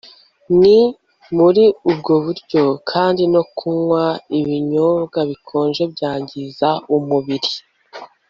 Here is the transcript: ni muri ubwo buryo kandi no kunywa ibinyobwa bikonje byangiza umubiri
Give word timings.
ni 0.59 0.77
muri 1.37 1.63
ubwo 1.89 2.13
buryo 2.25 2.63
kandi 2.91 3.21
no 3.33 3.43
kunywa 3.57 4.03
ibinyobwa 4.39 5.19
bikonje 5.29 5.83
byangiza 5.93 6.69
umubiri 6.95 7.49